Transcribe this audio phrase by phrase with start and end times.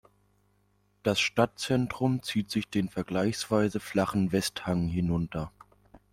[1.03, 5.51] Das Stadtzentrum zieht sich den vergleichsweise flachen Westhang hinunter.